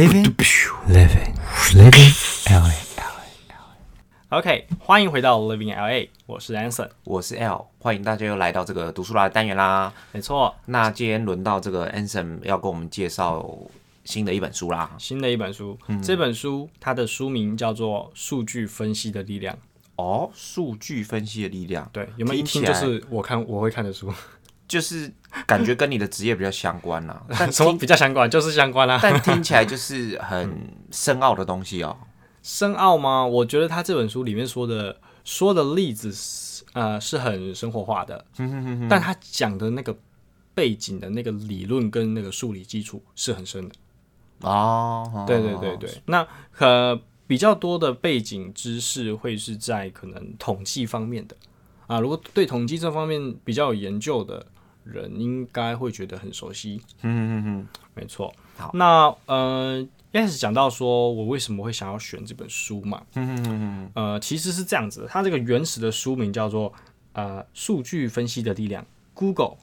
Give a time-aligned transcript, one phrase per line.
[0.00, 0.34] Living,
[0.88, 1.34] living,
[1.74, 2.10] living
[2.48, 2.72] LA.
[4.30, 6.88] OK，欢迎回到 Living LA，我是 Anson。
[7.04, 9.92] 我是 L，欢迎大家又来到这个读书啦的单元啦。
[10.12, 13.46] 没错，那今天轮到这个 Anson 要跟我们介绍
[14.06, 14.90] 新的一本书啦。
[14.96, 19.54] 新的一本书，这本书它的书名叫做《数据分析的力量》。
[19.96, 24.10] 哦，数据分析的力量，对，有没有一听就是我看我会看的书？
[24.70, 25.12] 就是
[25.48, 27.20] 感觉跟你的职业比较相关啦。
[27.36, 28.30] 但什么比较相关？
[28.30, 29.00] 就是相关啦、啊。
[29.02, 31.96] 但听 起来就是很深奥的东西哦。
[32.40, 33.26] 深奥吗？
[33.26, 38.24] 我觉得他这本书里面说的说的例子是呃是很生活化的，
[38.88, 39.94] 但他讲的那个
[40.54, 43.74] 背景的那个理论跟那个数理基础是很深的。
[44.48, 46.26] 哦，对对对对，那
[46.58, 51.36] 呃比较多的背景知识会是在可能统计方面的
[51.86, 54.46] 啊，如果对统计这方面比较有研究的
[54.84, 56.80] 人，应该会觉得很熟悉。
[57.02, 58.32] 嗯嗯嗯没错。
[58.56, 59.80] 好那呃，
[60.12, 66.72] 一开始讲到说我为什么会想要选这本书嘛，嗯嗯嗯呃，其实是这样子，它这个原始的书名叫做
[67.12, 69.56] 呃数据分析的力量，Google、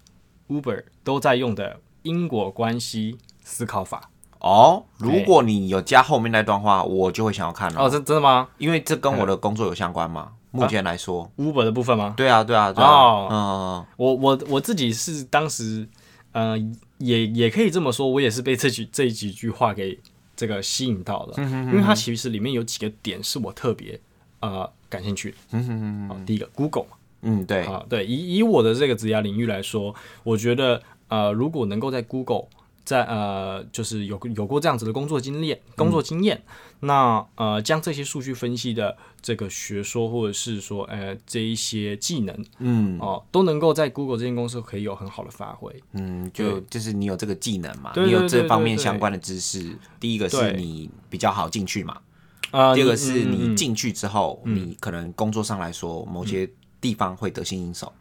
[0.47, 4.09] Uber 都在用的因果关系思考法。
[4.39, 7.81] 哦，如果你有加后面那段话，我就会想要看了。
[7.81, 10.33] 哦，真真的吗因为这跟我的工作有相关嘛。
[10.51, 12.13] 目前来说，？Uber 的部分吗？
[12.17, 12.89] 对啊，对啊，对啊。
[12.89, 15.87] 哦嗯，我我我自己是当时，
[16.31, 16.57] 呃，
[16.97, 19.99] 也也可以这么说，我也是被这几这几句话给
[20.35, 23.99] 这个吸引到了，因为它其实里面有几个点是我特别
[24.39, 25.37] 呃感兴趣的。
[25.51, 32.45] 嗯第一个 Google 嘛，嗯，对，啊，对，以以我的这个职业领域来说，我觉得呃，如果能够在 Google
[32.87, 36.41] 在呃，就是有有过这样子的工作经验、工作经验，
[36.79, 42.97] 那呃，将这些数据分析的这个学说，或者是说呃这一些技能，嗯。
[43.01, 45.83] 哦，都能够在 Google 这间公司可以有很好的发挥。
[45.91, 49.77] 嗯，就就是你有这个技能嘛，你有这方面相关的知识。
[49.99, 51.99] 第一个是你比较好进去嘛，
[52.51, 57.91] 啊、第二个是你进去之后，你可能工作上来说，某些地方会得心应手。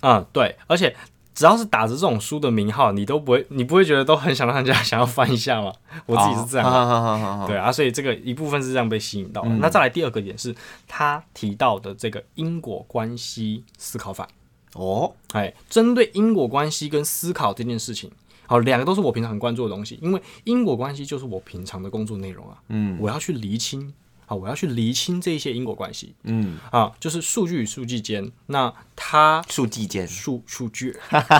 [0.00, 0.94] 嗯、对，而且
[1.36, 5.70] 只要是打着这种书的名号，你都不会，你不会觉得都很想让人家想要翻一下吗？
[6.06, 7.48] 我自己是这样哦的。
[7.48, 9.56] 对啊，所以这个一部分是这样被吸引到嗯的。
[9.58, 10.54] 那再来第二个点是
[10.88, 14.26] 他提到的这个因果关系思考法。
[14.72, 18.10] 哦，哎，针对因果关系跟思考这件事情，
[18.46, 22.56] 好，两个都是我平常很关注的东西，因为因果关系就是我平常的工作内容啊。
[22.68, 23.92] 嗯我要去厘清，
[24.26, 26.14] 好，我要去厘清这一些因果关系。
[26.24, 30.92] 嗯，啊，就是数据与数据间，那它数据间，数数据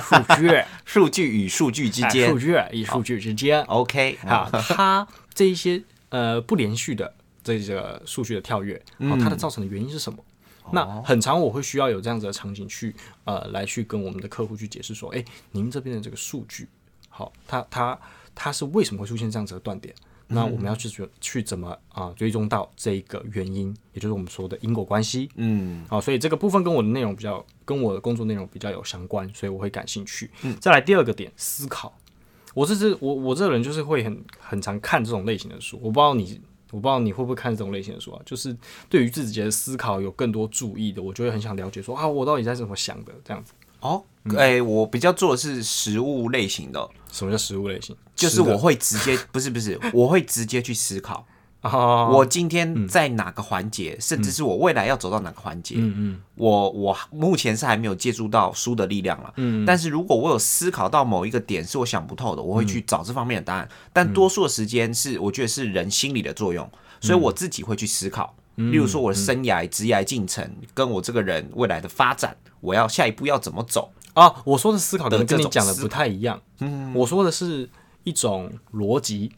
[0.03, 0.65] 数据。
[0.85, 10.19] 数据与数据之哎间数据与数据之间，，OK，啊，它这一些呃不连续的这个数据的跳跃，好、它的造成的原因是什么？
[10.73, 16.69] 那很长我会需要有这样子的场景去呃来去跟我们的客户去解释说，哎、您这边的这个数据，
[17.09, 17.99] 好，它它
[18.35, 19.95] 它是为什么会出现这样子的断点？
[20.29, 25.29] 那我们要去去去怎么啊、追踪到这一个原因，也就是我们说的因果关系。
[25.37, 30.31] 嗯好，所以这个部分跟我的内容比较，跟我的工作内容比较有相关，所以我会感兴趣。
[30.43, 31.97] 嗯再来第二个点，思考。
[32.55, 36.41] 我这是我我这个人就是会很很常看这种类型的书，我不知道你
[36.73, 38.21] 我不知道你会不会看这种类型的书啊？
[38.25, 38.57] 就是
[38.89, 43.53] 对于自己的思考有更多注意的，我就会很想了解说啊，我到底在怎么想的这样子。
[43.81, 44.03] 哦，
[44.37, 47.97] 哎，我比较做的是食物类型的，什么叫食物类型？
[48.15, 51.27] 就是我会直接， 不是不是，我会直接去思考。
[51.63, 59.33] 啊，我今天在哪个环节，甚至是我未来要走到哪个环节，嗯嗯我我目前是还没有借助到书的力量了。
[59.37, 63.69] 嗯，但是如果我有思考到某一个点是我想不透的，我会嗯去找这方面的答案。
[63.93, 66.71] 但多数的时间是我觉得是人心理的作用，
[67.01, 68.35] 所以我自己会去思考。
[68.39, 73.93] 嗯例如说我的生涯、职业进程，跟我这个人未来的发展，我要下一步要怎么走？
[74.15, 76.41] 啊，我说的思考可能跟你讲的不太一样。
[76.61, 77.69] 嗯，我说的是
[78.05, 79.33] 一种逻辑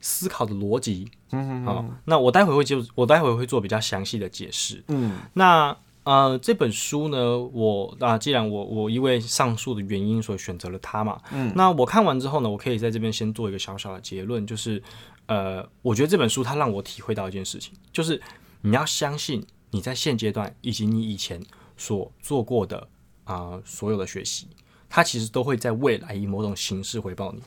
[0.00, 1.10] 思考的逻辑。
[1.32, 4.84] 嗯，好，那我待会会就我待会会做比较详细的解释。
[4.86, 14.80] 嗯，那呃，这本书呢，我啊，既然我我因为上述的原因所以选择了它嘛，嗯，那我看完之后呢，我可以在这边先做一个小小的结论，就是
[15.26, 18.20] 呃，我觉得这本书它让我体会到一件事情，就是
[18.64, 21.40] 你要相信你在现阶段以及你以前
[21.76, 22.88] 所做过的
[23.24, 24.48] 啊、所有的学习，
[24.88, 27.42] 它其实都会在未来以某种形式回报你。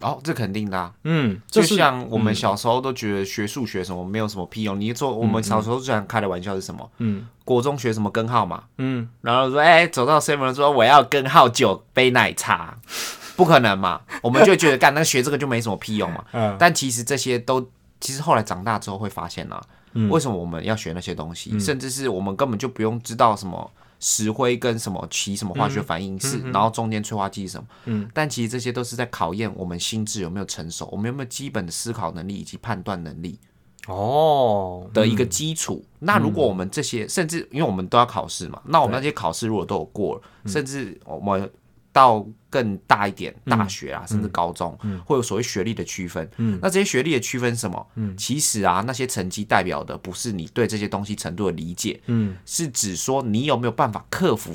[0.00, 0.92] 哦，这肯定的、啊。
[1.04, 6.90] 嗯，就像我们小时候都觉得学数学什么没有什么屁用，你做我们小时候最常开的玩笑是什么？
[6.98, 12.78] 嗯国中学什么根号嘛，嗯然后说哎、走到 seven 说我要根号九杯奶茶，
[13.36, 16.24] 不可能嘛，我们就觉得干那学这个就没什么屁用嘛。
[16.34, 17.70] 嗯但其实这些都，
[18.00, 19.62] 其实后来长大之后会发现啊，
[19.94, 20.08] 嗯。
[20.10, 33.38] 为什么我们要学那些东西，甚至是我们根本就不用知道什么石灰跟什么起什么化学反应是，然后中间催化剂是什么，嗯，但其实这些都是在考验我们心智有没有成熟，我们有没有基本的思考能力以及判断能力
[33.86, 34.90] 哦。
[34.92, 35.84] 的一个基础。
[36.00, 41.48] 那如果我们这些，甚至因为我们都要考试嘛，那我们那些考试如果都有过了，甚至我们
[41.92, 46.28] 到更大一点，大学啊，甚至高中，会有所谓学历的区分。
[46.38, 47.86] 嗯那这些学历的区分是什么？
[47.96, 54.54] 嗯其实啊，那些成绩代表的不是你对这些东西程度的理解，嗯是指说你有没有办法克服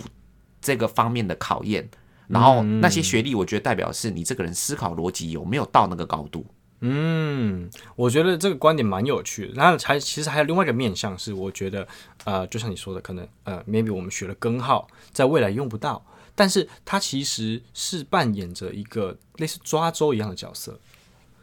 [0.60, 1.88] 这个方面的考验。
[2.28, 6.46] 然后那些学历，我觉得代表是你这个人思考逻辑有没有到那个高度。
[6.82, 9.54] 嗯，我觉得这个观点蛮有趣的。
[9.56, 11.88] 那还其实还有另外一个面向是，我觉得
[12.26, 16.06] 呃，就像你说的，可能呃，maybe 我们学了根号，在未来用不到，
[16.38, 20.80] 但是它其实是扮演着一个类似抓周一样的角色。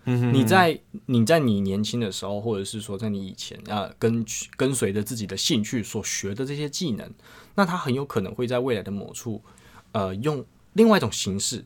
[0.04, 4.24] 你在你在你年轻的时候，或者是说在你以前啊，跟
[4.56, 7.10] 跟随着自己的兴趣所学的这些技能，
[7.54, 9.42] 那它很有可能会在未来的某处，
[9.92, 10.44] 呃，用
[10.74, 11.64] 另外一种形式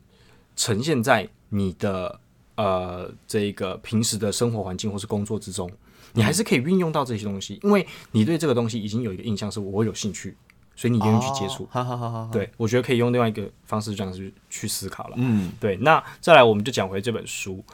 [0.54, 2.20] 呈现在你的
[2.54, 5.68] 呃这个平时的生活环境或是工作之中，
[6.12, 10.36] 你还是可以运用到这些东西，因为你对这个东西已经有一个印象，是我有兴趣，
[10.78, 11.68] 所以你愿意去接触。
[11.72, 15.16] 好好好好，对，我觉得可以用另外一个方式这样子去思考了。
[15.18, 17.64] 嗯，对，那再来我们就讲回这本书。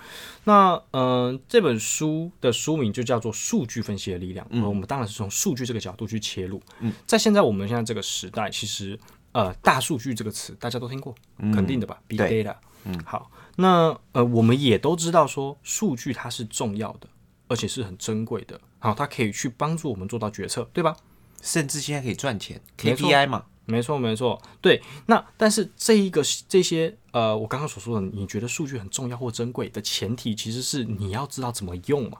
[0.44, 4.46] 那嗯、呃这本书的书名就叫做《数据分析的力量》。
[4.52, 6.62] 嗯，我们当然是从数据这个角度去切入。
[6.80, 8.98] 嗯，在现在我们现在这个时代，其实
[9.32, 11.14] 呃，大数据这个词大家都听过，
[11.52, 12.54] 肯定的吧？Big data。
[12.84, 17.08] 嗯，好，那呃，我们也都知道说，数据它是重要的，
[17.48, 18.58] 而且是很珍贵的。
[18.78, 20.96] 好，它可以去帮助我们做到决策，对吧？
[21.44, 24.82] 甚至现在可以赚钱，KPI 嘛，没错，没错，对。
[25.06, 32.18] 那但是这一个这些呃，我刚刚所说的，你觉得数据很重要或珍贵的前提，其实是你要知道怎么用嘛。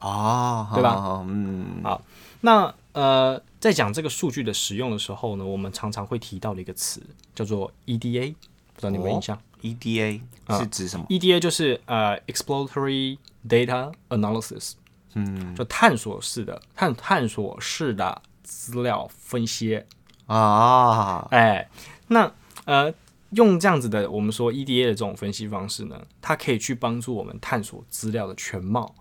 [0.00, 1.80] 哦，对吧嗯？
[1.84, 2.02] 好
[2.40, 7.02] 那呃，在讲这个数据的使用的时候呢，我们常常会提到的一个词
[7.34, 8.34] 叫做 EDA，
[8.74, 10.20] 不知道你有没有印象、EDA
[10.58, 14.72] 是指什么？e d a 就是呃 Exploratory Data Analysis，
[15.14, 19.80] 嗯，就探索式的探探索式的资料分析。
[20.26, 21.68] 啊，哎，
[22.08, 22.32] 那
[22.64, 22.92] 呃，
[23.30, 28.94] 用这样子的我们说 EDA 的这种分析方式呢，它可以去帮助我们探索资料的全貌。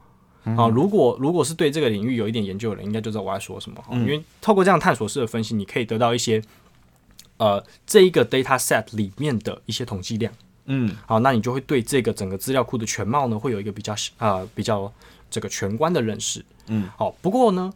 [0.56, 3.84] 好、如果如果是对这个领域有一点研究的人，应该就知道我在说什么。
[3.92, 6.42] 因为透过这样探索式的分析，你可以得到一些
[7.38, 10.34] 呃这一个 data set 里面的一些统计量。
[10.66, 14.92] 嗯，好，那你就会对这个整个资料库的全貌呢，会有一个比较呃比较
[15.30, 16.44] 这个全观的认识。
[16.68, 17.72] 嗯，好，不过呢，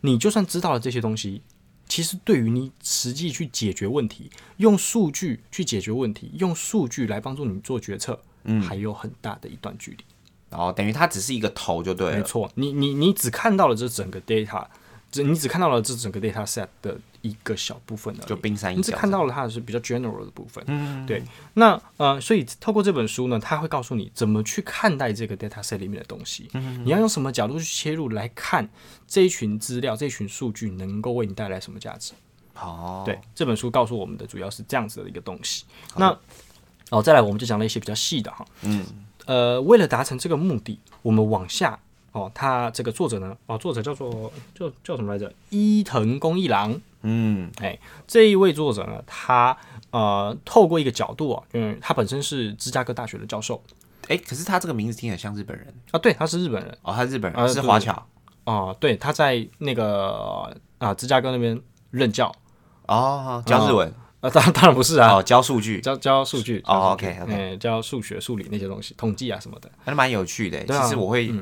[0.00, 1.42] 你就算知道了这些东西，
[1.88, 9.98] 其实对于你实际去解决问题，用数据去解决问题，用数据来帮助你做决策，嗯，还有很大的一段距离。
[10.50, 14.66] 然后等于它只是一个头就对了，没错，你你你只看到了这整个 data，
[15.10, 18.78] 只你只看到了这整个 data set 的一个小部分而已，就冰山一角。
[18.78, 20.62] 你只看到了它的是比较 general 的部分。
[20.66, 21.22] 嗯，对。
[21.54, 26.48] 那呃，所以透过这本书呢，它会告诉你怎么去看待这个 data set 里面的东西。
[26.54, 28.68] 嗯，你要用什么角度去切入来看
[29.06, 32.12] 这一群资料、这一群数据能够为你带来什么价值？
[32.54, 35.64] 哦，对，这本书告诉我们的主要是这样子的一个东西。
[35.96, 36.16] 那
[36.90, 38.44] 哦，再来我们就讲了一些比较细的哈。
[38.62, 38.84] 嗯，
[39.26, 41.78] 呃，为了达成这个目的，我们往下
[42.12, 45.32] 哦，他这个作者呢，哦，作者叫做叫叫什么来着？
[45.50, 46.80] 伊藤公一郎。
[47.02, 49.56] 嗯，哎，这一位作者呢，他
[49.90, 53.62] 呃透过一个角度啊，嗯，他本身是芝加哥大学的教授。
[54.08, 55.74] 哎，可是他这个名字听起来像日本人。
[55.90, 56.78] 啊，对，他是日本人。
[56.82, 58.06] 哦，他是日本呃人，是华侨
[58.44, 62.34] 啊、对，他在那个啊、芝加哥那边任教
[62.86, 63.92] 哦，教日文。
[64.20, 67.34] 啊，当当然不是啊，哦，教数据，教教数据哦教数据 OK，OK。
[67.34, 70.64] 嗯教数学、数理那些东西，统计啊什么的，还蛮有趣的。
[70.64, 71.32] 其实我会，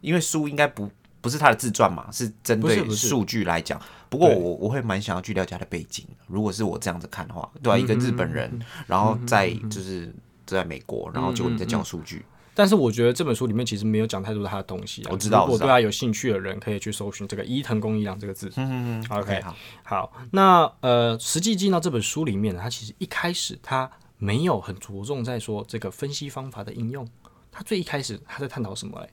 [0.00, 3.80] 因为书应该不不是他的自传嘛，是针对数据来讲。
[4.12, 6.06] 不过我我会蛮想要去了解他的背景。
[6.26, 10.14] 如果是我这样子看的话，对啊，一个日本人，嗯然后在就是
[10.44, 15.08] 在美国，然后结果你在教数据，但是我觉得这本书里面其实没有讲太多他的东西啊。
[15.10, 18.52] 我知道如果对他有兴趣的人，可以去搜寻这个伊藤公一郎这个字。
[18.56, 27.08] 嗯嗯嗯 OK，好，好，那呃，实际进到这本书里面呢，它其实一开始他没有很着重在说这个分析方法的应用，
[27.50, 29.08] 他最一开始他在探讨什么嘞？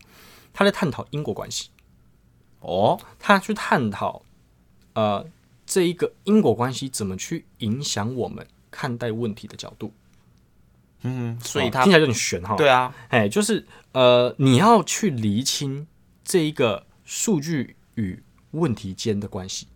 [0.52, 1.70] 他在探讨因果关系，
[2.60, 4.22] 哦，他去探讨
[4.94, 5.26] 呃
[5.66, 9.94] 这一个因果关系怎么去影响我们看待问题的角度。
[11.02, 12.56] 嗯，所以它哦听起来有点悬哈。
[12.56, 15.88] 对啊，哎，就是呃，你要去厘清
[16.26, 19.68] 这一个数据与问题间的关系，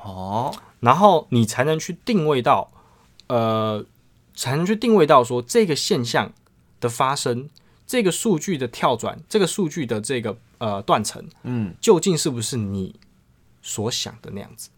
[0.00, 2.70] 哦，然后你才能去定位到，
[3.26, 3.84] 呃，
[4.36, 6.32] 才能去定位到说这个现象
[6.78, 7.50] 的发生，
[7.84, 12.94] 这个数据的跳转，这个数据的这个呃断层，嗯，究竟是不是你
[13.64, 14.68] 所想的那样子？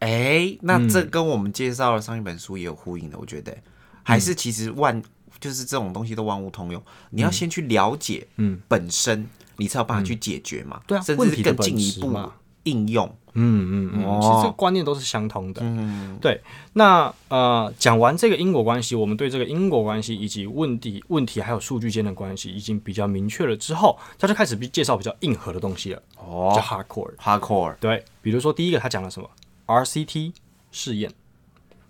[0.00, 3.56] 哎、那这跟我们介绍的上一本书也有呼应的，我觉得，
[4.02, 5.02] 还是其实万
[5.40, 12.34] 就是这种东西都万物通用，你要先去了解，嗯，本身你才有办法去解决嘛，对啊甚至更进一步嘛
[12.68, 14.18] 应用，嗯嗯嗯，哦。
[14.20, 15.60] 其实这个观念都是相通的。
[15.62, 16.18] 嗯。
[16.20, 16.40] 对。
[16.74, 26.52] 那呃，讲完这个因果关系，我们对这个因果关系以及问题、问题还有数据间的关系已经比较明确了之后，他就开始介绍比较硬核的东西了，哦。
[26.54, 27.16] 叫哦 hardcore。
[27.16, 29.28] ，hardcore，对，比如说第一个他讲了什么
[29.66, 30.32] ？RCT
[30.70, 31.12] 试验，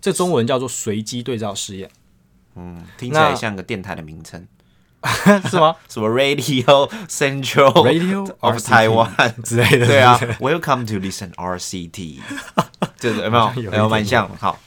[0.01, 1.89] 这中文叫做随机对照试验，
[2.55, 4.47] 嗯，听起来像个电台的名称，
[5.49, 12.19] 是吗什么 Radio Central？Radio of RCT Taiwan 之类的，对啊，Welcome to listen RCT，
[12.99, 13.63] 就是有没有？
[13.63, 14.59] 有没有蛮像，好，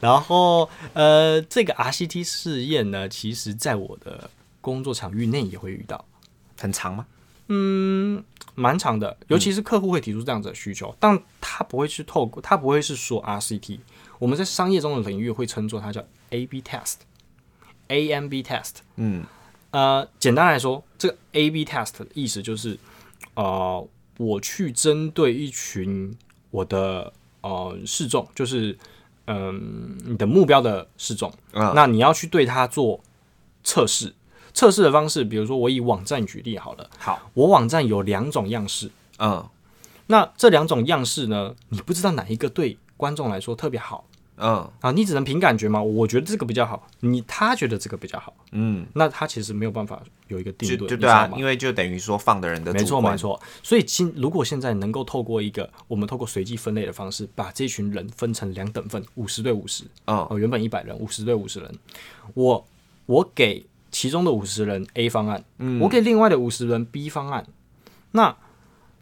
[0.00, 6.04] 然后呃，这个 RCT 试验呢，其实在我的工作场域内也会遇到，
[6.58, 7.06] 很长吗？
[7.50, 8.22] 嗯
[8.54, 13.78] 蛮长的，尤其是客户会提出这样子的需求，但他不会去透过，他不会是说 RCT，
[14.18, 18.72] 我们在商业中的领域会称作它叫 A/B test，AMB test。
[18.96, 19.24] 嗯，
[19.70, 22.78] 呃，简单来说，这个 A/B test 的意思就是，
[23.34, 26.16] 呃，我去针对一群
[26.50, 28.76] 我的呃示众，就是
[29.26, 33.00] 嗯、你的目标的示众，嗯那你要去对它做
[33.62, 34.14] 测试。
[34.54, 39.46] 测试的方式，比如说我以网站举例好了，好，我网站有两种样式，嗯。
[40.10, 44.06] 那这两种样式呢，你不知道哪一个对观众来说特别好
[44.38, 44.70] 嗯。
[44.80, 45.82] 啊，你只能凭感觉嘛。
[45.82, 60.16] 我觉得这个比较好，你他觉得这个比较好，嗯，那他其实没有办法有一个定就论，就对啊因为就等于说放的人的没错没错，所以今如果现在能够透过一个我们透过随机分类的方式，把这群人分成两等份，五十对五十，嗯。
[60.30, 61.74] 哦，原本一百人，五十对五十人，
[62.34, 62.66] 我
[63.06, 65.80] 我给其中的五十人 A 方案，嗯。
[65.80, 67.46] 我给另外的五十人 B 方案，
[68.12, 68.36] 那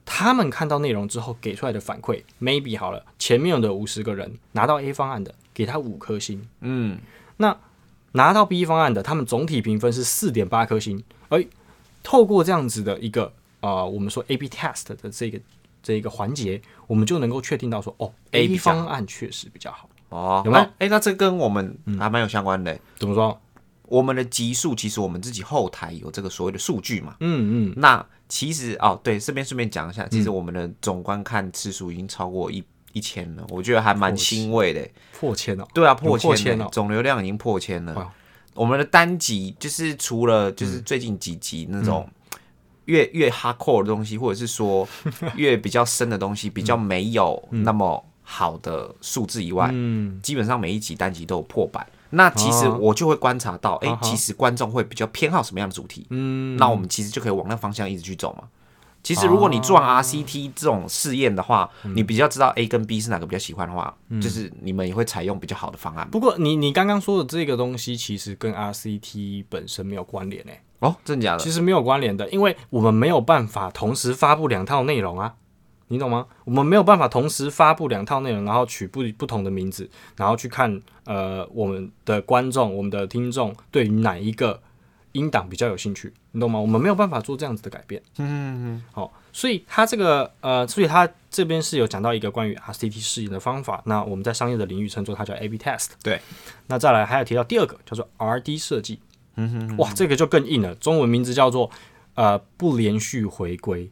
[0.07, 6.99] 他们看到内容之后给出来的反馈，maybe 好了，前面的五十个人拿到 A 方案的，给他五颗星，嗯
[7.37, 7.55] 那
[8.13, 11.05] 拿到 B 方案的，他们总体评分是四点八颗星。
[11.29, 11.45] 而
[12.03, 13.25] 透过这样子的一个
[13.61, 15.39] 啊、呃我们说 A/B test 的这个
[15.83, 19.91] 这一个环节，我们就能够确定到说，哦好方案确实比较好。
[20.09, 23.39] 哦，有没有哎、诶那这跟我们还蛮有相关的、欸怎么说？
[23.87, 27.17] 我们的集数其实我们自己后台有这个所谓的数据嘛。
[27.21, 32.63] 嗯嗯，那其实哦，对，顺便顺便讲一下，其实我们的总观看次数已经超过一
[32.93, 34.93] 一千了，我觉得还蛮欣慰的欸。
[35.13, 35.67] 破千哦。
[35.73, 38.13] 对啊，破千了总流量已经破千了。
[38.55, 42.09] 我们的单集就是除了就是最近几集那种
[42.87, 44.89] 越越 hardcore 的东西，或者是说
[45.37, 51.87] 越比较深的东西，比较没有那么好的数字以外，嗯，基本上每一集单集都有破百。
[52.17, 52.79] 那其实哦。
[52.81, 54.01] 我就会观察到，哎、啊哈。
[54.03, 58.49] 其实观众会比较偏好什么样的主题，嗯，那我们其实就可以往那方向一直去走嘛。
[59.03, 66.09] 其实如果你做完 RCT 这种试验的话，你比较知道 A 跟 B 是哪个比较喜欢的话，就是你们也会采用比较好的方案。
[66.11, 70.63] 不过你你刚刚说的这个东西，其实跟 RCT 本身没有关联诶、欸。
[70.81, 71.39] 哦，真的假的？
[71.39, 75.35] 其实没有关联的，因为我们没有办法同时发布两套内容啊，
[75.89, 76.27] 你懂吗？
[76.45, 84.61] 我们没有办法同时发布两套内容，然后取不不同的名字，然后去看呃我们的观众、我们的听众对于哪一个
[85.13, 86.59] 音档比较有兴趣，你懂吗？
[86.59, 88.03] 我们没有办法做这样子的改变。
[88.19, 88.85] 嗯嗯。
[88.93, 95.91] 好、所以他这个呃，所以他这边是有讲到一个关于 RCT 试验的方法，那我们在商业的领域称作它叫 A/B test。
[96.03, 96.21] 对。
[96.67, 99.01] 那再来还有提到第二个叫做 RD 设计。
[99.37, 101.71] 嗯哼哇，这个就更硬了，中文名字叫做
[102.15, 103.91] 呃不连续回归，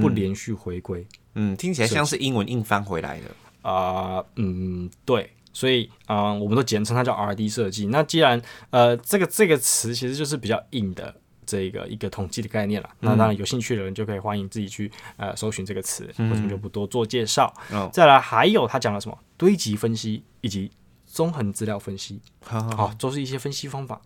[0.00, 1.06] 不连续回归。
[1.34, 3.70] 嗯，听起来像是英文硬翻回来的。
[3.70, 7.86] 啊、嗯，对，所以啊、呃我们都简称它叫 R&D 设计。
[7.86, 8.40] 那既然
[8.70, 11.14] 呃这个这个词其实就是比较硬的
[11.44, 17.52] 这个一个统计的概念了，那当然有兴趣的人就可以欢迎自己去呃搜寻这个词，我这边就不多做介绍。
[17.70, 17.90] 哦。
[17.92, 19.18] 再来还有他讲了什么？
[19.36, 20.70] 堆积分析以及
[21.16, 22.20] 综合资料分析。
[22.44, 23.98] 好、都是一些分析方法。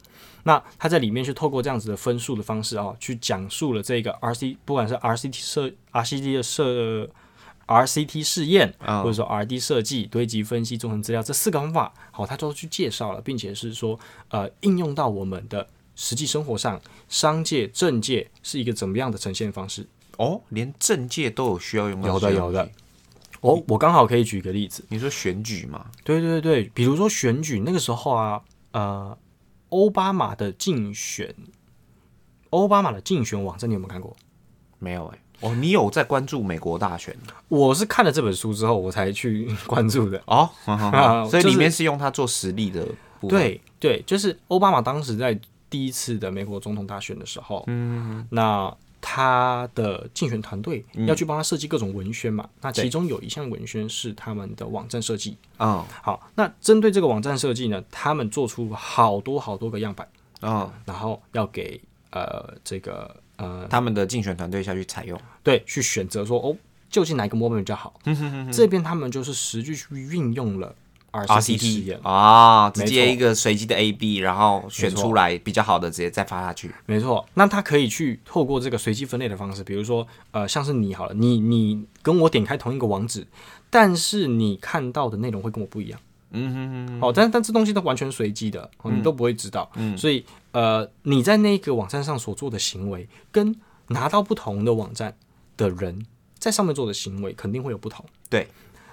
[0.45, 7.11] 那他在里面去透过这样子的分数的方式啊、去讲述了这个 RC，不管是 RCT 设 RCT 的设
[7.67, 13.99] RCT 试验，哦或者说 RD 设计、堆积分析、综合资料这四个方法，好，他都去介绍了，并且是说
[14.29, 19.87] 呃应用到我们的实际生活上，商界、政界是一个怎么样的呈现方式。
[20.17, 22.71] 哦，连政界都有需要用到有的有的
[23.43, 23.61] 这些东西。
[23.61, 25.87] 哦，我刚好可以举个例子，你说选举嘛？
[26.05, 28.43] 对对对，比如说选举那个时候啊，
[28.73, 29.17] 呃，
[29.71, 31.35] 奥巴马的竞选，
[32.51, 34.17] 奥巴马的竞选网站你有没有看过？
[34.79, 37.15] 没有哎、哦，你有在关注美国大选
[37.49, 40.21] 我是看了这本书之后我才去关注的。
[40.27, 40.49] 哦，
[41.31, 42.87] 所以里面是用它做实例的
[43.21, 43.39] 部分。
[43.39, 52.49] 对对，就是奥巴马当时在第一次的美国总统大选的时候，嗯，那他的竞选团队嗯要去帮他设计各种文宣嘛。
[52.61, 55.37] 那其中有一项文宣是他们的网站设计。
[55.59, 60.09] 嗯好，那针对这个网站设计呢，他们做出好多好多个样板，
[60.43, 61.81] 嗯，然后要给
[62.11, 65.21] 呃这个呃他们的竞选团队下去采用。
[65.43, 66.57] 对去选择说哦，
[66.91, 67.99] 究竟哪一个 moment 比较好。
[68.53, 70.75] 这边他们就是实际去运用了
[71.13, 76.73] RCT 啊，直接一个随机的 AB，然后选出来比较好的，直接再发下去。
[76.87, 83.27] 没错，那它可以去透过这个随机分类的方式，比如说，呃，像是你好了，你你跟我点开同一个网址，
[83.69, 86.01] 但是你看到的内容会跟我不一样。
[86.33, 89.69] 嗯哼哼，哦，但但这东西都完全随机的，哦、你都不会知道。
[89.75, 93.57] 嗯，所以呃，你在那个网站上所做的行为，跟
[93.89, 95.17] 拿到不同的网站
[95.57, 96.07] 的人
[96.39, 98.05] 在上面做的行为，肯定会有不同。
[98.29, 98.47] 对，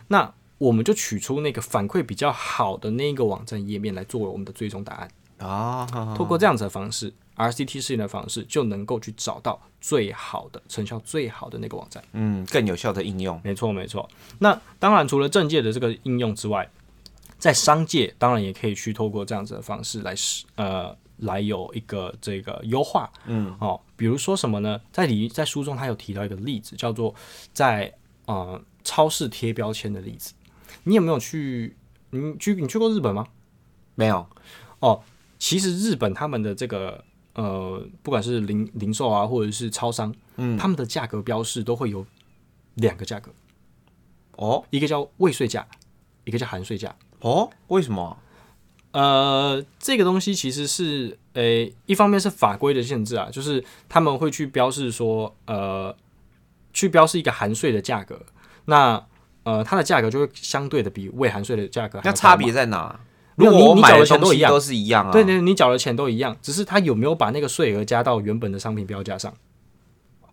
[0.07, 5.09] 那我们就取出那个反馈比较好的那个网站页面来作为我们的最终答案。
[5.37, 5.85] 啊，
[6.17, 12.03] 透过这样子的方式，RCT 试验的方式，就能够去找到最好的成效最好的那个网站。
[12.13, 13.39] 嗯，更有效的应用。
[13.43, 14.09] 没错，没错。
[14.39, 16.67] 那当然，除了政界的这个应用之外，
[17.37, 23.07] 在商界当然也可以去透过这样子的方式来使呃来有一个这个优化。
[23.27, 24.81] 嗯，哦，比如说什么呢？
[24.91, 27.13] 在里在书中他有提到一个例子，叫做
[27.53, 27.93] 在
[28.25, 30.33] 呃超市贴标签的例子。
[30.87, 31.75] 你有没有去？
[32.11, 33.27] 你去你去过日本吗？
[33.95, 34.25] 没有，
[34.79, 35.03] 哦，
[35.37, 37.03] 其实日本他们的这个
[37.33, 42.05] 呃，不管是零零售啊，或者是超商，嗯，他们的价格标示都会有
[42.75, 43.31] 两个价格，
[44.37, 45.67] 哦一个叫未税价，
[46.23, 46.95] 一个叫含税价。
[47.19, 48.17] 哦，为什么？
[48.91, 55.95] 呃，这个东西其实是，诶、一方面是法规的限制啊，就是他们会去标示说，呃，
[56.71, 58.25] 去标示一个含税的价格，
[58.65, 59.06] 那
[59.47, 62.99] 呃，它的价格就会相对的比未含税的价格还要那差别在哪？
[63.35, 65.11] 如果我你你缴的买的钱都一样东西都是一样啊。
[65.13, 69.33] 对对，你缴的钱都一样，只是它有没有把那个税额加到原本的商品标价上。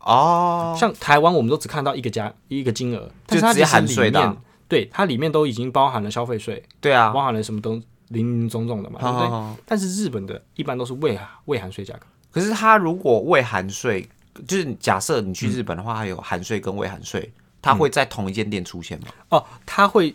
[0.01, 9.63] 哦，像台湾，我们都只看到一个加一个金额，但是它直接其实里含税面，对它里面都已经包含了消费税，对啊，包含了什么东零零总总的嘛，对不对？
[9.65, 14.09] 但是日本的一般都是未未含税价格，可是它如果未含税，
[14.49, 17.33] 就是假设你去日本的话，它有含税跟未含税，
[17.65, 19.07] 它会在同一间店出现吗？
[19.31, 20.15] 哦，它会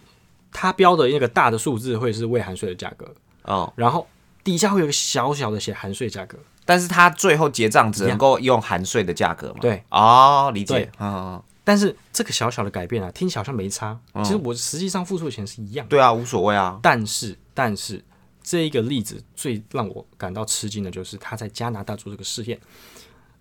[0.52, 3.12] 它标的那个大的数字会是未含税的价格，
[3.44, 4.08] 哦，然后
[4.44, 9.60] 底下会有一个小小的写含税价格，但是它最后结账只能够用含税的价格嘛？
[9.62, 15.90] 对，哦，理解，嗯，但是这个小小的改变啊，听起来好像没差，其实我实际上付出的钱是一样的。
[15.90, 18.04] 对啊，无所谓啊，但是，但是
[18.42, 22.60] 这一个例子最让我感到吃惊的就是他在加拿大做这个试验。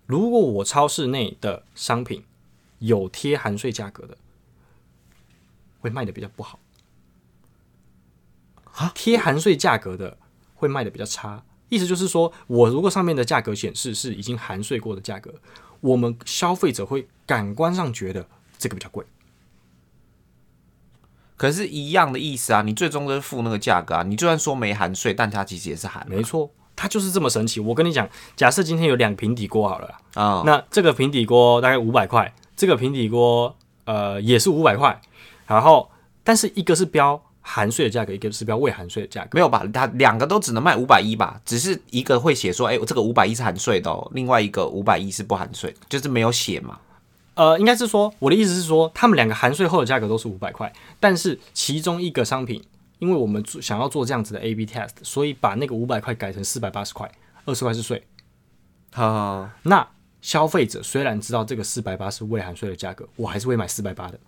[0.05, 2.23] 如果我超市内的商品
[2.79, 4.17] 有贴含税价格的，
[5.79, 6.59] 会卖的比较不好。
[8.73, 10.17] 啊贴含税价格的
[10.55, 11.43] 会卖的比较差。
[11.69, 15.33] 意思就是说，我如果上面的价格显示是已经含税过的价格，
[15.81, 19.05] 我们消费者会感官上觉得这个比较贵。
[21.37, 24.03] 可是，一样的意思啊，你最终都是付那个价格啊。
[24.03, 27.59] 你就算说没含税，但它其实也是含的没错，它就是这么神奇。
[27.59, 30.43] 我跟你讲，假设今天有两平底锅好了啦，啊。
[30.45, 34.99] 那这个平底锅大概五百块，这个平底锅呃也是五百块，
[35.47, 35.89] 然后
[36.25, 39.29] 但是一个是标含税的价格，一个是标未含税的价格。
[39.37, 39.65] 没有吧？
[39.73, 41.39] 它两个都只能卖五百一吧？
[41.45, 46.77] 只是一个会写说，哎、这个五百一是含税的哦，另外一个五百一是不含税，就是没有写嘛。
[47.35, 50.69] 呃，应该是说我的意思是说，他们两个含税后的价格都是五百块，
[50.99, 52.61] 但是其中一个商品，
[52.97, 57.09] 因为我们做想要做这样子的 A/B test，所以把那个五百块改成四百八十块，
[57.45, 58.03] 二十块是税。
[58.91, 59.87] 好，那
[60.21, 64.19] 消费者虽然知道这个四百八是未含税的价格，我还是会买四百八的。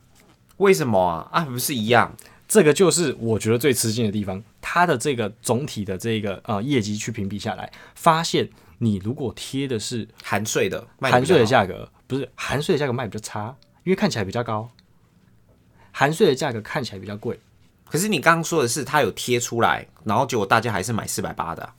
[0.58, 1.30] 为什么啊？
[1.32, 2.15] 啊，不是一样？
[2.47, 8.49] 这个就是我觉得最吃惊的地方，它的这个总体的这个呃业绩去评比下来，发现
[8.80, 14.69] 你如果贴的是含税的，含税的价格，不是含税的价格卖比较差，因为看起来比较高，
[15.91, 17.39] 含税的价格看起来比较贵。
[17.86, 21.73] 可是你刚刚说的是，它有贴出来，然后结果大家还是买四百八的啊、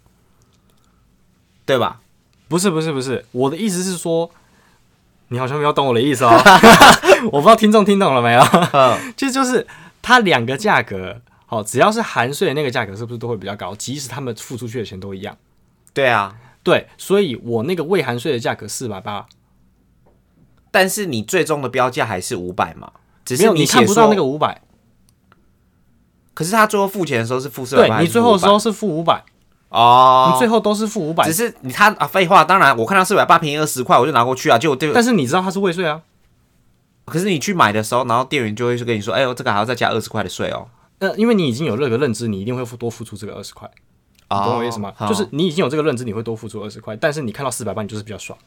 [1.66, 2.00] 对吧？
[2.48, 4.30] 不是不是不是，我的意思是说，
[5.28, 6.30] 你好像没有懂我的意思哦，
[7.32, 8.42] 我不知道听众听懂了没有？
[9.16, 9.66] 其实就是
[10.02, 13.74] 它两个价格，好，只要是含税的那个价格，是不是都会比较高？
[13.74, 15.36] 即使他们付出去的钱都一样。
[15.94, 19.26] 对啊，对，所以我那个未含税的价格四百八，
[20.70, 22.92] 但是你最终的标价还是五百嘛，
[23.24, 24.62] 只没有你是写看不到说那个五百，
[26.34, 29.22] 可是他最后付钱的时候是付四百八，你最后的时候是是付五百，
[29.72, 36.02] 哦，你最后都是付五百只，是你他啊，废话，当然我看到四百八便宜二十块，我就拿过去啊，结果对，但是你知道他是未税啊，
[37.06, 40.68] 可是你去买的时候，然后店员就会跟你说，哎呦，这个还要再加二十块的税哦。
[40.98, 43.68] 呃，因为你已经有这个认知，你一定会付多付出这个二十块，
[44.30, 44.92] 你懂我意思吗？
[44.98, 48.38] 哦就是你已经有这个认知，你会多付出二十块，但是你看到四百八，你就是比较爽。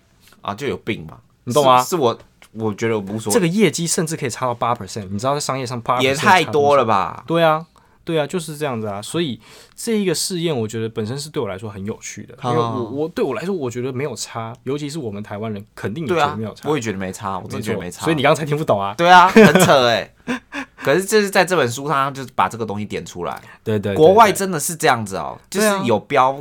[0.41, 1.17] 啊，就有病嘛。
[1.45, 1.81] 你懂吗？
[1.81, 2.17] 是是我
[2.53, 7.23] 我觉得无所谓，这个业绩甚至可以差到八 percent，你知道在商业上八也太多了吧？
[7.27, 7.65] 对啊，
[8.05, 9.01] 对啊，就是这样子啊。
[9.01, 9.37] 所以
[9.75, 18.05] 这一个试验，我觉得本身是对我来说很有趣的，因为我我对我来说，我觉得没有差，尤其是我们台湾人肯定觉得没有，差，我也觉得没差，我真的觉得没差。
[18.05, 18.93] 所以你刚才听不懂啊？
[18.95, 20.13] 对啊，很扯哎、
[20.77, 23.41] 可是这是在这本书上，就是把这个东西点出来。
[23.63, 26.39] 对对，对国外真的是这样子哦，就是有标，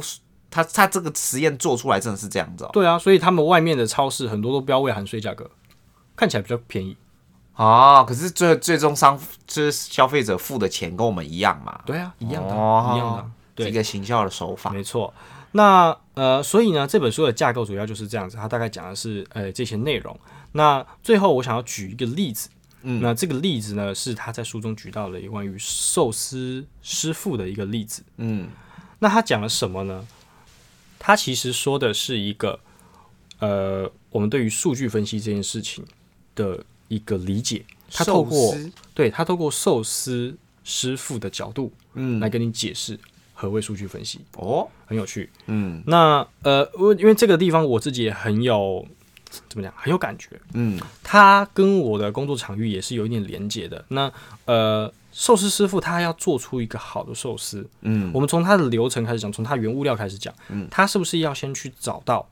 [0.51, 2.71] 他他这个实验做出来真的是这样子哦。
[2.73, 5.51] 对啊，所以他们外面的超市很多都标为含税价格，
[6.15, 6.97] 看起来比较便宜。
[7.57, 13.31] 哦，可是最最终商就是消费者付的钱跟我们一样嘛，对啊，一样的，哦一样的啊。
[13.55, 14.71] 对这个行销的手法。
[14.71, 15.15] 没错。
[15.53, 20.19] 那呃，所以呢，这本书的架构主要就是这样子，它大概讲的是呃这些内容。
[20.51, 22.49] 那最后我想要举一个例子，
[22.83, 28.03] 嗯那这个例子呢是他在书中举到了有关于寿司师傅的一个例子。
[28.17, 28.49] 嗯
[28.99, 30.05] 那他讲了什么呢？
[30.99, 32.59] 他其实说的是一个
[33.39, 35.85] 呃，我们对于数据分析这件事情
[36.35, 36.65] 的
[36.95, 37.65] 一个理解。
[37.93, 38.55] 他透过
[38.93, 42.99] 对他透过寿司师傅的角度嗯来跟你解释
[43.33, 45.31] 何谓数据分析，哦很有趣。
[45.47, 48.85] 嗯那呃，我因为这个地方我自己也很有
[49.49, 50.31] 怎么讲，很有感觉。
[50.55, 53.85] 嗯他跟我的工作场域也是有一点连接的。
[53.89, 54.11] 那
[54.47, 62.29] 呃，寿司师傅他要做出一个好的寿司，嗯我们从他的流程开始讲，从他原物料开始讲，嗯他是不是要先去找到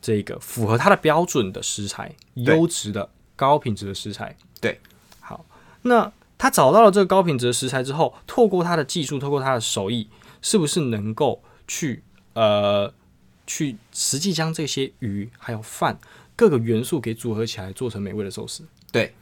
[0.00, 4.36] 这个符合他的标准的食材，优质的、高品质的食材？
[4.60, 4.80] 对，
[5.20, 5.44] 好，
[5.82, 10.08] 那他找到了这个高品质的食材之后，透过他的技术，透过他的手艺，
[10.40, 12.02] 是不是能够去
[12.34, 12.92] 呃
[13.46, 15.98] 去实际将这些鱼还有饭
[16.34, 18.64] 各个元素给组合起来，做成美味的寿司？
[18.90, 19.14] 对，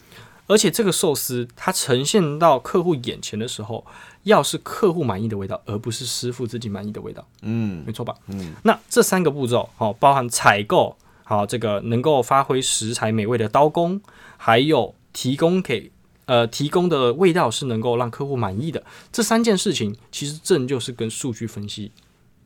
[0.46, 3.85] 而且这个寿司它呈现到客户眼前的时候，
[4.25, 8.14] 要是客户满意的味道，而不是师傅自己满意的味道，嗯没错吧？
[8.27, 10.96] 嗯，那这三个步骤，好、包含采购，
[11.31, 14.01] 好、这个能够发挥食材美味的刀工，
[14.37, 15.93] 还有提供给
[16.27, 21.93] 呃提供的味道是能够让客户满意的，这三件事情，其实正就是跟数据分析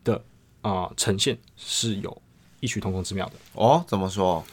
[0.05, 0.23] 的
[0.61, 2.21] 啊、呈现是有
[2.61, 3.33] 异曲同工之妙的。
[3.55, 4.45] 哦，怎么说？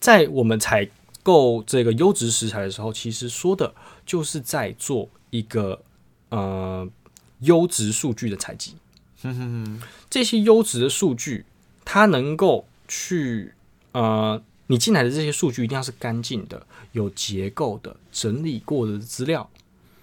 [0.00, 0.88] 在我们采
[1.22, 3.74] 购这个优质食材的时候，其实说的
[4.06, 5.82] 就是在做一个
[6.30, 6.88] 呃
[7.40, 8.76] 优质数据的采集。
[10.08, 11.44] 这些优质的数据，
[11.84, 13.54] 它能够去
[13.94, 19.48] 呃，你进来的这些数据一定要是干净的、有结构的、整理过的资料，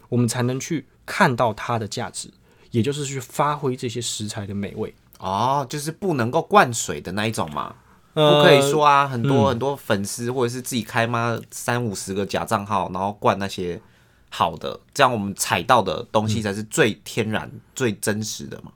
[0.10, 2.30] 我们才能去看到它的价值，
[2.72, 4.94] 也就是去发挥这些食材的美味。
[5.20, 7.76] 哦，就是不能够灌水的那一种嘛。
[8.14, 13.82] 呃不可以说啊，很多、嗯很多粉丝或者是自己开妈三五十个假账号，然后灌那些
[14.30, 18.72] 好的，这样我们采到的东西才是最天然、最真实的嘛，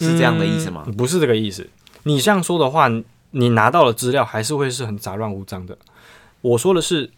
[0.00, 0.84] 是这样的意思吗？
[0.86, 1.66] 嗯不是这个意思。
[2.02, 2.88] 你这样说的话，
[3.34, 5.76] 你你拿到的资料还是会是很杂乱无章的。
[6.40, 7.10] 我说的是，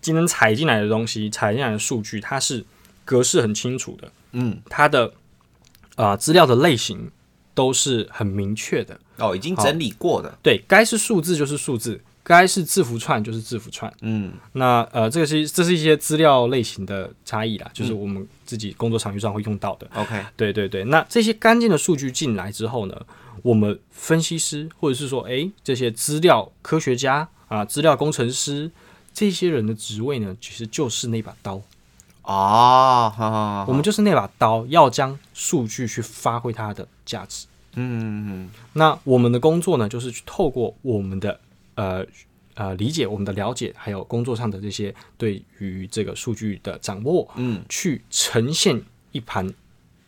[0.00, 2.64] 今天采进来的东西，采进来的数据，它是
[3.04, 5.12] 格式很清楚的，嗯，它的
[5.96, 7.10] 啊资料的类型
[7.54, 8.98] 都是很明确的。
[9.18, 13.92] 哦，已经整理过的，对该是数字就是数字，该是字符串就是字符串。
[14.02, 14.32] 嗯。
[14.52, 19.86] 那呃，这个是这是一些资料类型的差异啦，就是我们自己工作场域上会用到的。
[19.94, 23.00] ，OK，对对对，那这些干净的数据进来之后呢，
[23.42, 28.70] 我们分析师或者是说，诶，这些资料科学家啊、资料工程师
[29.12, 31.56] 这些人的职位呢，其实就是那把刀，
[32.22, 37.46] 啊，好好好我们就是那把刀，要将数据去发挥它的价值。
[37.74, 38.50] 嗯嗯。
[38.74, 41.40] 那我们的工作呢，就是去透过我们的
[41.74, 42.06] 呃
[42.54, 49.52] 呃理解、我们的了解，还有工作上的这些对于这个数据的掌握，嗯，去呈现一盘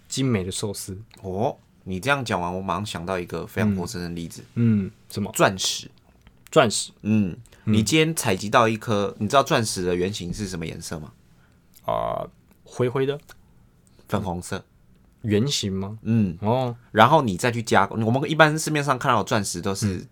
[0.09, 0.99] 精美的寿司。
[1.23, 5.91] 哦，你这样讲完，我马上想到一个非常陌生生的例子，嗯，什么钻石。
[6.51, 11.13] 钻石嗯，你今天采集到一颗，你知道钻石的原型是什么颜色吗？
[11.87, 12.29] 啊、
[12.63, 13.19] 灰灰的
[14.07, 14.63] 粉红色。
[15.23, 15.99] 圆形吗？
[16.03, 18.05] 嗯，哦，然后你再去加工。
[18.05, 20.05] 我们一般市面上看到的钻石都是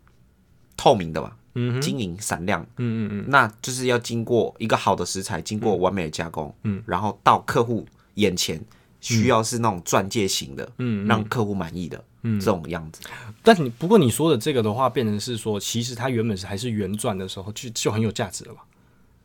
[0.77, 7.85] 透明的嘛，嗯哼，晶莹闪亮，嗯嗯嗯，那就是要经过一个好的食材，经过完美的加工，嗯，然后到客户
[8.15, 8.61] 眼前，
[9.01, 11.07] 需要是那种钻戒型的，嗯嗯。
[11.07, 12.39] 让客户满意的，嗯。
[12.39, 13.03] 这种样子。
[13.43, 18.61] 但你不过你说的这个的话，变成是说，其实它原本是还是原钻的时候，就就很有价值了吧？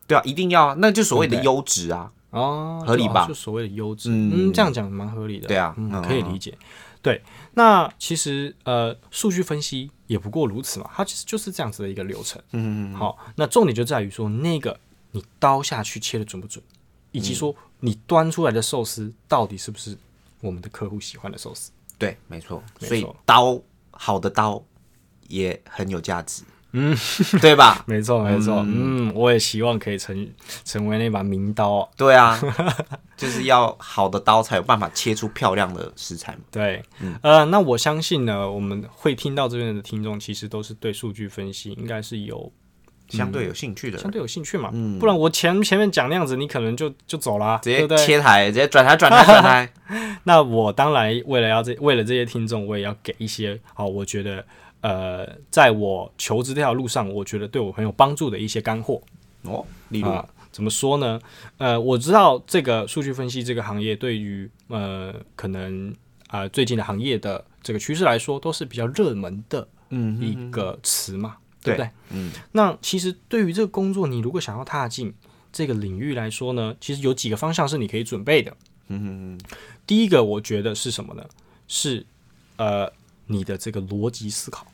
[0.07, 2.11] 对啊，一定要啊，那就所谓的优质啊。
[2.31, 3.21] 哦，合理吧？
[3.23, 4.49] 就就所谓的优质，嗯。
[4.49, 6.53] 嗯，这样讲蛮合理的，对啊可以理解。
[7.05, 7.21] 对，
[7.53, 12.41] 那其实呃，数据分析也不过如此嘛，它其实就是这样子的一个流程。
[12.53, 14.79] 嗯，好，那重点就在于说，那个
[15.11, 16.65] 你刀下去切的准不准，
[17.11, 19.95] 以及说你端出来的寿司到底是不是
[20.41, 21.71] 我们的客户喜欢的寿司。
[21.99, 22.63] 对，没错。
[22.79, 24.59] 没错所以刀好的刀
[25.27, 26.41] 也很有价值。
[26.77, 26.95] 嗯，
[27.39, 27.83] 对吧？
[27.87, 30.27] 没错，没错，嗯，我也希望可以成
[30.65, 31.89] 成为那把名刀哦。
[31.95, 32.37] 对啊，
[33.15, 36.39] 就是要好的刀才有办法切出漂亮的食材嘛。
[36.51, 36.83] 对，
[37.21, 42.51] 呃，那我相信呢，我们会听到这边的听众，其实都是对数据分析应该是有
[43.07, 44.69] 相对有兴趣的人，相对有兴趣嘛。
[44.99, 47.97] 不然我前前面讲那样子，你可能就就走了，直接？
[47.97, 49.71] 切台，直接转台，转台，转台。
[50.25, 54.43] 那我当然为了要这为了这些听众，我也要给一些好，我觉得
[54.85, 59.01] 呃，在我求职这条路上，我觉得对我很有帮助的一些干货。
[59.41, 61.19] 哦，例如、啊，怎么说呢？
[61.57, 65.91] 呃，我知道这个数据分析这个行业对于呃可能
[66.27, 71.89] 啊、最近的行业的这个趋势来说，都是比较热门的嗯一个词嘛，对不对对？
[72.11, 75.11] 嗯，那其实对于这个工作，你如果想要踏进
[75.51, 78.55] 这个领域来说呢，其实有几个方向是你可以准备的。
[78.89, 79.39] 嗯
[79.87, 81.25] 第一个，我觉得是什么呢？
[81.67, 82.05] 是
[82.57, 82.91] 呃
[83.25, 84.67] 你的这个逻辑思考。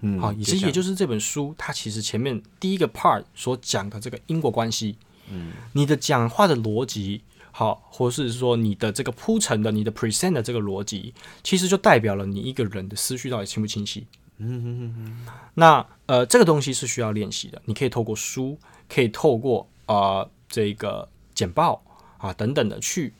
[0.00, 4.96] 嗯，好，其实也就是这本书它其实前面第一个 part 所讲的这个因果关系。
[5.30, 14.06] 嗯，你的讲话的逻辑，好，或是说你的这个铺陈的、你的 present 的这个逻辑，其实就代表了你一个人的思绪到底清不清晰。
[14.38, 17.60] 嗯嗯嗯那呃，这个东西是需要练习的。
[17.64, 21.82] 你可以透过书，可以透过呃这个简报
[22.18, 23.12] 啊等等的去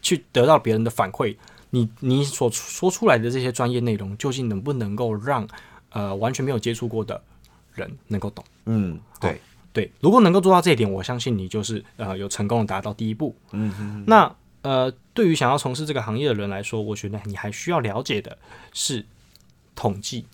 [0.00, 1.36] 去得到别人的反馈。
[1.70, 5.46] 你你所说出来的这些专业内容，究竟能不能够让
[5.90, 7.22] 呃完全没有接触过的
[7.74, 8.44] 人能够懂？
[8.66, 9.40] 嗯，对，
[9.72, 13.34] 对，如果能够做到这一点，我相信你就是呃有成功的达到第一步。
[13.52, 18.36] 嗯哼，那呃，对于想要从事这个行业的人来说，我觉得你还需要了解的
[18.72, 19.06] 是
[19.74, 20.26] 统计，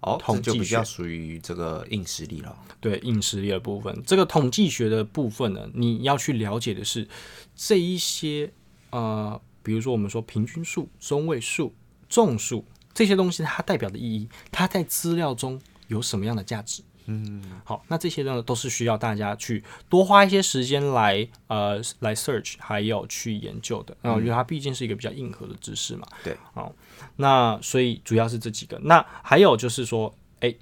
[0.00, 2.56] 哦，统计就比较学属于这个硬实力了。
[2.80, 4.02] 对硬实力的部分。
[4.06, 7.06] 这个统计学的部分呢，你要去了解的是
[7.54, 8.52] 这一些
[8.90, 11.72] 呃，比如说我们说平均数、中位数、
[12.08, 16.82] 众数这些东西，它代表的意义，它在资料中有什么样的价值？
[17.06, 23.96] 嗯，好，那这些呢都是需要大家去多花一些时间来呃来 search，还有去研究的。
[24.02, 26.06] 那我觉得它毕竟是一个比较硬核的知识嘛。
[26.22, 26.72] 对，好，
[27.16, 28.78] 那所以主要是这几个。
[28.84, 30.54] 那还有就是说，哎、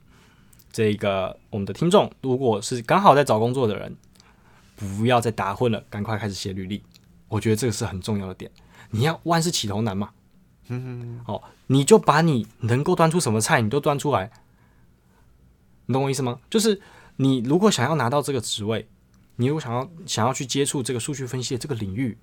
[0.72, 3.94] 这个我们的听众如果是刚好在找工作的人，
[4.76, 6.82] 不要再打混了，赶快开始写履历。
[7.28, 8.50] 我觉得这个是很重要的点。
[8.90, 10.10] 你要万事起头难嘛，
[10.70, 14.30] 嗯，好，你就把你能够端出什么菜，你都端出来。
[15.86, 16.38] 你懂我意思吗？
[16.48, 16.80] 就是
[17.16, 18.88] 你如果想要拿到这个职位，
[19.36, 22.16] 你如果想要想要去接触这个数据分析的这个领域，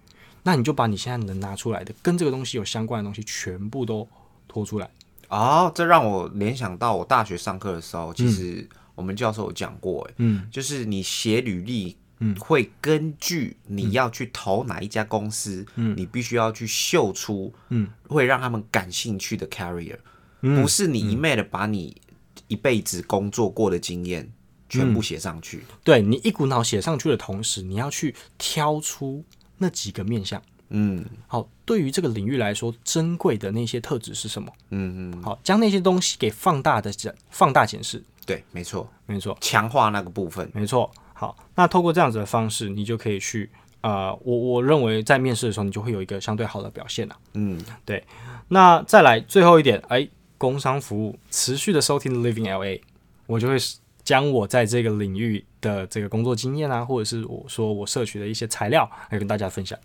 [0.43, 4.07] 那你就把你现在能拿出来的跟这个东西有相关的东西全部都
[4.47, 4.89] 拖出来。
[5.27, 12.35] 哦，这让我联想到我大学上课的时候，其实我们教授有讲过，哎，嗯，就是你写履历，嗯。
[12.39, 15.95] 会根据你要去投哪一家公司，嗯。
[15.97, 19.97] 你必须要去秀出，嗯，会让他们感兴趣的 carrier，、
[20.41, 20.61] 嗯。
[20.61, 22.01] 不是你一昧的把你
[22.47, 24.31] 一辈子工作过的经验
[24.69, 29.23] 全部写上去，对你一股脑写上去的同时，你要去挑出
[29.57, 30.41] 那几个面向。
[30.69, 31.05] 嗯。
[31.27, 34.51] 好，对于这个领域来说，珍贵的那些特质是什么？
[34.71, 38.03] 嗯嗯，好，将那些东西给放大的检放大检视。
[38.25, 40.91] 对，没错，没错，强化那个部分，没错。
[41.19, 43.49] 好，那透过这样子的方式，你就可以去
[43.81, 47.15] 呃，我我认为在面试的时候，你就会有一个相对好的表现了。
[47.33, 48.03] 嗯，对
[48.49, 52.79] 那再来最后一点，哎，工商服务持续的收听 Living LA，
[53.25, 53.57] 我就会
[54.03, 59.77] 将我在这个领域的这个工作经验啊，或者是我说我摄取的一些材料，来跟大家分享。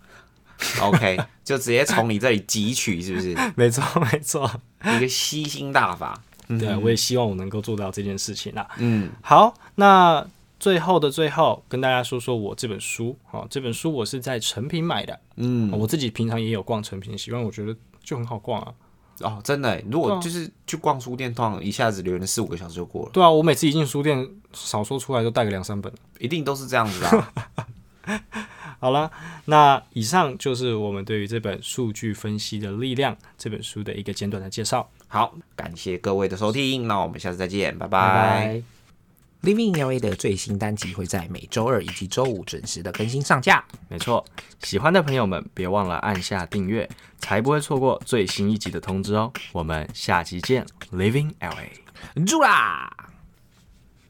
[0.81, 4.49] OK，就直接从你这里汲取，是不是 没错，没错。
[4.85, 6.21] 一个吸星大法？
[6.47, 8.67] 对啊，我也希望我能够做到这件事情啊。
[8.77, 10.25] 嗯，好，那
[10.63, 13.13] 最后的最后，跟大家说说我这本书。
[13.25, 15.19] 好，这本书我是在成品买的。
[15.35, 18.73] 嗯，我自己平常也有逛成品，习惯我觉得就很好逛啊。
[19.19, 25.91] 哦，真的，如果就是去逛书店，通常一下子留了四五个小时就过了，对啊，我每次一进书店，少说出来都带个两三本。
[26.17, 28.23] 一定都是这样子的啊。
[28.79, 29.11] 好了，
[29.43, 34.89] 那以上就是我们对于这本《数据分析的力量》这本书的一个简短的介绍。
[35.09, 38.82] 好，感谢各位的收听，那我们下次再见，拜拜拜拜。
[39.43, 43.61] Living LA 的最新单集会在每周二以及周五准时的更新上架。
[43.89, 44.25] 没错，
[44.61, 49.29] 喜欢的朋友们别忘了按下订阅，才不会错过最新一集的通知哦。
[49.51, 52.25] 我们下集见，Living LA。
[52.25, 53.02] 住啦！